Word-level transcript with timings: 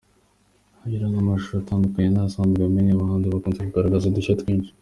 Kugira 0.79 1.05
ngo 1.07 1.17
amashusho 1.19 1.55
atandukane 1.59 2.07
n’ayasanzwe 2.11 2.61
amenyerewe, 2.63 2.97
abahanzi 3.03 3.27
bakunze 3.33 3.59
kugaragaza 3.63 4.05
udushya 4.07 4.39
twinshi. 4.41 4.71